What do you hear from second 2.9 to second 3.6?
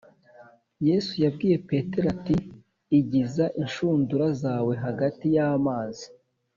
igiza